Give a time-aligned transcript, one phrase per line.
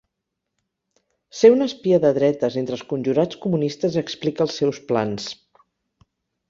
[1.41, 5.31] Ser un espia de dretes entre els conjurats comunistes explica els seus plans.